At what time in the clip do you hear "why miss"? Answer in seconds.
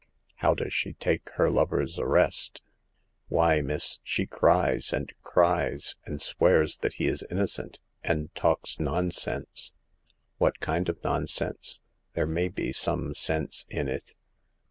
3.27-3.99